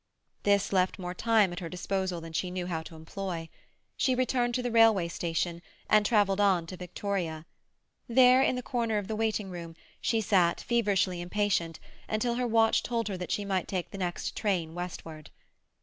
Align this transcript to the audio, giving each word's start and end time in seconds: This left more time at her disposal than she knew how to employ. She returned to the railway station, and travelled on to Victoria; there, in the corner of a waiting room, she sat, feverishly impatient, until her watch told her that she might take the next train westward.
This 0.41 0.73
left 0.73 0.97
more 0.97 1.13
time 1.13 1.51
at 1.53 1.59
her 1.59 1.69
disposal 1.69 2.19
than 2.21 2.33
she 2.33 2.49
knew 2.49 2.65
how 2.65 2.81
to 2.81 2.95
employ. 2.95 3.49
She 3.95 4.15
returned 4.15 4.55
to 4.55 4.63
the 4.63 4.71
railway 4.71 5.07
station, 5.07 5.61
and 5.87 6.03
travelled 6.03 6.39
on 6.41 6.65
to 6.65 6.75
Victoria; 6.75 7.45
there, 8.09 8.41
in 8.41 8.55
the 8.55 8.63
corner 8.63 8.97
of 8.97 9.11
a 9.11 9.15
waiting 9.15 9.51
room, 9.51 9.75
she 10.01 10.19
sat, 10.19 10.59
feverishly 10.59 11.21
impatient, 11.21 11.79
until 12.09 12.33
her 12.33 12.47
watch 12.47 12.81
told 12.81 13.09
her 13.09 13.17
that 13.17 13.31
she 13.31 13.45
might 13.45 13.67
take 13.67 13.91
the 13.91 13.97
next 13.99 14.35
train 14.35 14.73
westward. 14.73 15.29